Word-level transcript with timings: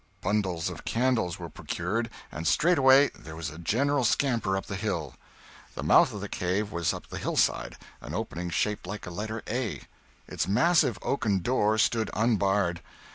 Bundles 0.21 0.67
of 0.67 0.83
candles 0.83 1.37
were 1.37 1.47
procured, 1.47 2.09
and 2.31 2.47
straightway 2.47 3.09
there 3.09 3.35
was 3.35 3.51
a 3.51 3.59
general 3.59 4.03
scamper 4.03 4.57
up 4.57 4.65
the 4.65 4.75
hill. 4.75 5.13
The 5.75 5.83
mouth 5.83 6.11
of 6.11 6.21
the 6.21 6.27
cave 6.27 6.71
was 6.71 6.91
up 6.91 7.09
the 7.09 7.19
hillside—an 7.19 8.11
opening 8.15 8.49
shaped 8.49 8.87
like 8.87 9.05
a 9.05 9.11
letter 9.11 9.43
A. 9.47 9.81
Its 10.27 10.47
massive 10.47 10.97
oaken 11.03 11.37
door 11.41 11.77
stood 11.77 12.09
unbarred. 12.15 12.81